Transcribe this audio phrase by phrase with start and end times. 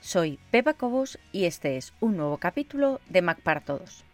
[0.00, 4.04] soy Pepa Cobos y este es un nuevo capítulo de Mac para Todos.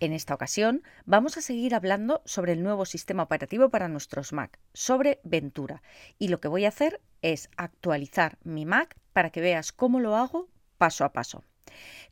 [0.00, 4.58] En esta ocasión vamos a seguir hablando sobre el nuevo sistema operativo para nuestros Mac,
[4.72, 5.82] sobre Ventura.
[6.18, 10.16] Y lo que voy a hacer es actualizar mi Mac para que veas cómo lo
[10.16, 10.48] hago
[10.78, 11.44] paso a paso.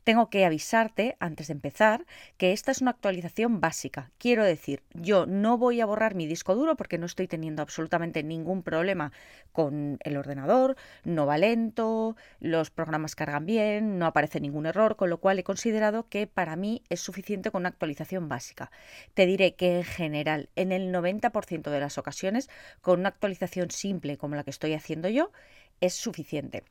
[0.03, 2.05] Tengo que avisarte, antes de empezar,
[2.37, 4.11] que esta es una actualización básica.
[4.17, 8.23] Quiero decir, yo no voy a borrar mi disco duro porque no estoy teniendo absolutamente
[8.23, 9.11] ningún problema
[9.51, 15.09] con el ordenador, no va lento, los programas cargan bien, no aparece ningún error, con
[15.09, 18.71] lo cual he considerado que para mí es suficiente con una actualización básica.
[19.13, 22.49] Te diré que en general, en el 90% de las ocasiones,
[22.81, 25.31] con una actualización simple como la que estoy haciendo yo,
[25.81, 26.63] es suficiente.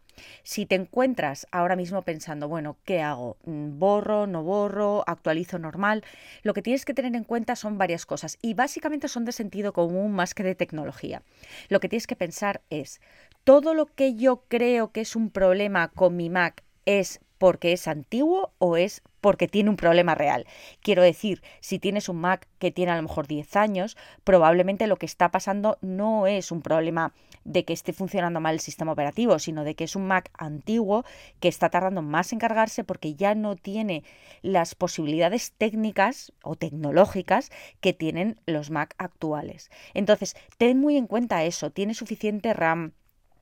[0.42, 3.36] Si te encuentras ahora mismo pensando, bueno, ¿qué hago?
[3.44, 6.04] Mm, ¿Borro, no borro, actualizo normal?
[6.42, 9.72] Lo que tienes que tener en cuenta son varias cosas y básicamente son de sentido
[9.72, 11.22] común más que de tecnología.
[11.68, 13.00] Lo que tienes que pensar es,
[13.44, 17.88] ¿todo lo que yo creo que es un problema con mi Mac es porque es
[17.88, 20.46] antiguo o es porque tiene un problema real.
[20.80, 24.96] Quiero decir, si tienes un Mac que tiene a lo mejor 10 años, probablemente lo
[24.96, 27.12] que está pasando no es un problema
[27.44, 31.04] de que esté funcionando mal el sistema operativo, sino de que es un Mac antiguo
[31.40, 34.04] que está tardando más en cargarse porque ya no tiene
[34.42, 37.50] las posibilidades técnicas o tecnológicas
[37.80, 39.70] que tienen los Mac actuales.
[39.94, 42.92] Entonces, ten muy en cuenta eso, tiene suficiente RAM,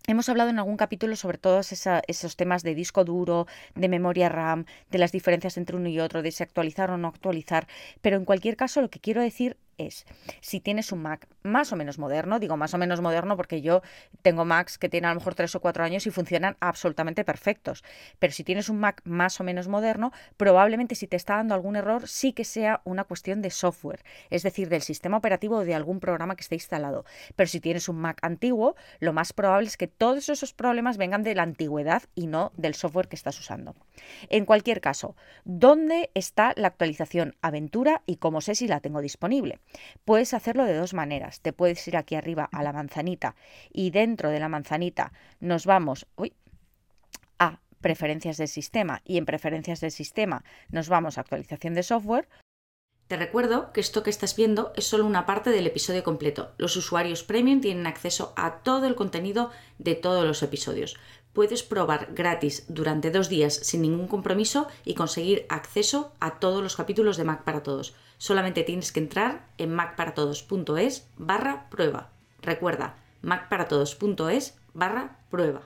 [0.07, 4.67] Hemos hablado en algún capítulo sobre todos esos temas de disco duro, de memoria RAM,
[4.91, 7.67] de las diferencias entre uno y otro, de si actualizar o no actualizar,
[8.03, 10.06] pero en cualquier caso lo que quiero decir es,
[10.41, 13.83] si tienes un Mac más o menos moderno, digo más o menos moderno porque yo
[14.22, 17.84] tengo Macs que tienen a lo mejor 3 o 4 años y funcionan absolutamente perfectos,
[18.19, 21.77] pero si tienes un Mac más o menos moderno, probablemente si te está dando algún
[21.77, 25.75] error sí que sea una cuestión de software, es decir, del sistema operativo o de
[25.75, 27.05] algún programa que esté instalado.
[27.36, 31.23] Pero si tienes un Mac antiguo, lo más probable es que todos esos problemas vengan
[31.23, 33.74] de la antigüedad y no del software que estás usando.
[34.29, 39.61] En cualquier caso, ¿dónde está la actualización Aventura y cómo sé si la tengo disponible?
[40.05, 41.41] Puedes hacerlo de dos maneras.
[41.41, 43.35] Te puedes ir aquí arriba a la manzanita
[43.73, 46.07] y dentro de la manzanita nos vamos
[47.39, 52.29] a preferencias del sistema y en preferencias del sistema nos vamos a actualización de software.
[53.07, 56.55] Te recuerdo que esto que estás viendo es solo una parte del episodio completo.
[56.57, 60.96] Los usuarios premium tienen acceso a todo el contenido de todos los episodios.
[61.34, 66.77] Puedes probar gratis durante dos días sin ningún compromiso y conseguir acceso a todos los
[66.77, 67.95] capítulos de Mac para Todos.
[68.18, 72.11] Solamente tienes que entrar en macparatodos.es barra prueba.
[72.40, 75.62] Recuerda, macparatodos.es barra prueba.